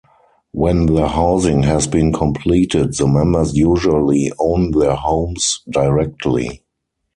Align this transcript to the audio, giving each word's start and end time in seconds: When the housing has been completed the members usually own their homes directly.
When 0.51 0.87
the 0.87 1.09
housing 1.09 1.61
has 1.61 1.85
been 1.85 2.11
completed 2.11 2.95
the 2.97 3.05
members 3.05 3.53
usually 3.55 4.31
own 4.39 4.71
their 4.71 4.95
homes 4.95 5.61
directly. 5.69 6.63